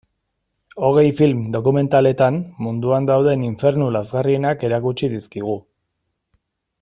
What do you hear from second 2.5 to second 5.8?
munduan dauden infernu lazgarrienak erakutsi dizkigu.